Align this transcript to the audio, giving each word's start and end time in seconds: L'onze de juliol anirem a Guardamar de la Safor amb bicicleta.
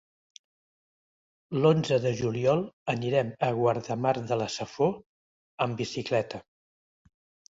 L'onze 1.57 1.97
de 2.05 2.13
juliol 2.21 2.63
anirem 2.95 3.29
a 3.49 3.51
Guardamar 3.59 4.13
de 4.31 4.37
la 4.43 4.47
Safor 4.55 4.97
amb 5.67 5.83
bicicleta. 5.83 6.41